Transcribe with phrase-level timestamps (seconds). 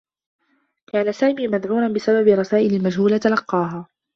[0.87, 3.87] كان سامي مذعورا بسبب رسائل مجهولة تلقّاها.